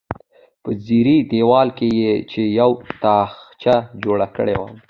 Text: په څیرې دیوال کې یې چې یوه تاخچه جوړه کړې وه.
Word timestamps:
په 0.63 0.69
څیرې 0.85 1.17
دیوال 1.31 1.67
کې 1.77 1.87
یې 2.01 2.13
چې 2.31 2.41
یوه 2.59 2.77
تاخچه 3.03 3.75
جوړه 4.03 4.27
کړې 4.35 4.55
وه. 4.59 4.67